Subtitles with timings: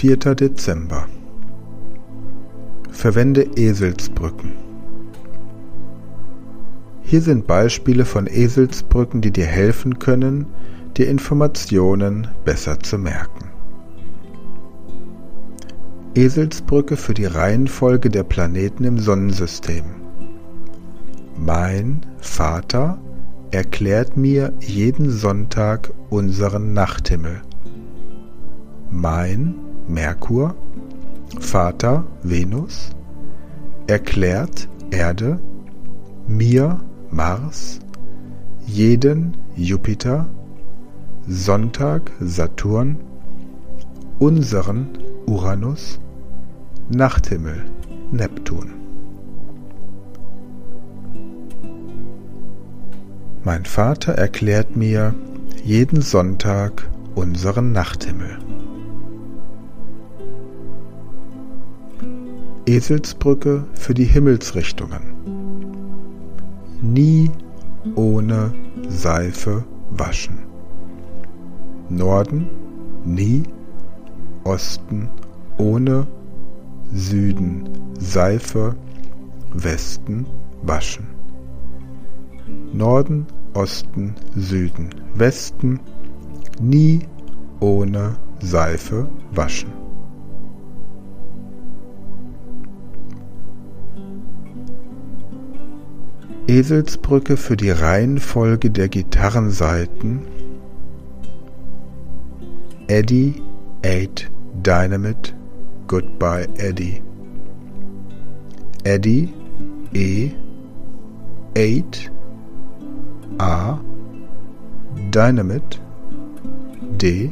[0.00, 0.16] 4.
[0.16, 1.06] Dezember
[2.90, 4.52] Verwende Eselsbrücken.
[7.02, 10.46] Hier sind Beispiele von Eselsbrücken, die dir helfen können,
[10.96, 13.50] dir Informationen besser zu merken.
[16.14, 19.84] Eselsbrücke für die Reihenfolge der Planeten im Sonnensystem.
[21.36, 22.98] Mein Vater
[23.50, 27.42] erklärt mir jeden Sonntag unseren Nachthimmel.
[28.90, 29.56] Mein
[29.88, 30.54] Merkur,
[31.38, 32.90] Vater Venus,
[33.86, 35.40] erklärt Erde,
[36.26, 36.80] mir
[37.10, 37.80] Mars,
[38.66, 40.26] jeden Jupiter,
[41.26, 42.96] Sonntag Saturn,
[44.18, 44.88] unseren
[45.26, 45.98] Uranus,
[46.88, 47.64] Nachthimmel
[48.12, 48.72] Neptun.
[53.42, 55.14] Mein Vater erklärt mir
[55.64, 58.38] jeden Sonntag unseren Nachthimmel.
[62.66, 65.02] Eselsbrücke für die Himmelsrichtungen.
[66.82, 67.30] Nie
[67.94, 68.52] ohne
[68.88, 70.38] Seife waschen.
[71.88, 72.46] Norden
[73.04, 73.42] nie,
[74.44, 75.08] Osten
[75.58, 76.06] ohne,
[76.92, 78.74] Süden Seife,
[79.52, 80.26] Westen
[80.62, 81.06] waschen.
[82.72, 85.80] Norden, Osten, Süden, Westen
[86.60, 87.00] nie
[87.60, 89.70] ohne Seife waschen.
[96.50, 100.22] Eselsbrücke für die Reihenfolge der Gitarrenseiten
[102.88, 103.40] Eddie
[103.84, 104.26] ate
[104.64, 105.32] dynamite.
[105.86, 107.02] Goodbye Eddie.
[108.82, 109.28] Eddie
[109.94, 110.32] E
[111.56, 112.10] ate
[113.38, 113.78] A
[115.14, 115.78] Dynamite.
[117.00, 117.30] D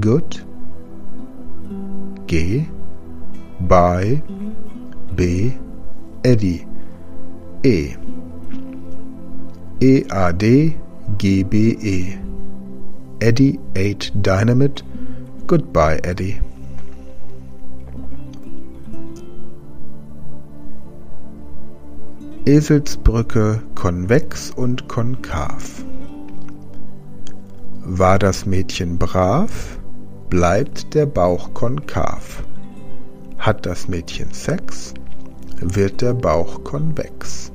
[0.00, 0.44] Good.
[2.26, 2.66] G
[3.60, 4.20] by
[5.14, 5.52] B
[6.24, 6.66] Eddie
[7.64, 7.96] E
[9.80, 10.76] E A D
[11.18, 12.18] G B E
[13.20, 14.82] Eddie ate dynamite
[15.46, 16.40] Goodbye Eddie
[22.44, 25.84] Eselsbrücke konvex und konkav.
[27.84, 29.78] War das Mädchen brav,
[30.28, 32.42] bleibt der Bauch konkav.
[33.38, 34.94] Hat das Mädchen Sex,
[35.60, 37.51] wird der Bauch konvex.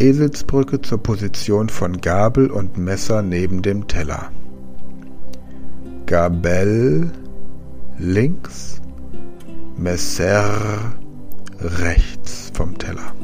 [0.00, 4.30] Eselsbrücke zur Position von Gabel und Messer neben dem Teller.
[6.06, 7.12] Gabel
[7.98, 8.80] links,
[9.76, 10.94] Messer
[11.60, 13.14] rechts vom Teller.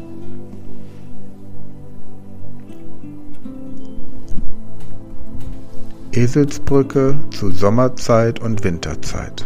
[6.13, 9.45] Eselsbrücke zu Sommerzeit und Winterzeit.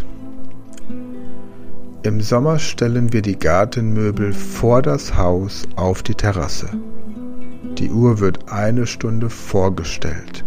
[2.03, 6.69] Im Sommer stellen wir die Gartenmöbel vor das Haus auf die Terrasse.
[7.79, 10.45] Die Uhr wird eine Stunde vorgestellt.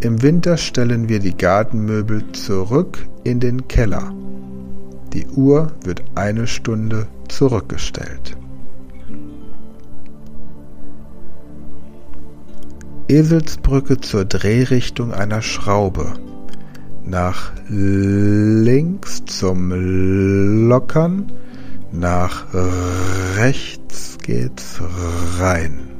[0.00, 4.12] Im Winter stellen wir die Gartenmöbel zurück in den Keller.
[5.12, 8.36] Die Uhr wird eine Stunde zurückgestellt.
[13.08, 16.12] Eselsbrücke zur Drehrichtung einer Schraube.
[17.04, 19.72] Nach links zum
[20.68, 21.32] Lockern,
[21.92, 22.46] nach
[23.36, 24.80] rechts geht's
[25.38, 25.97] rein.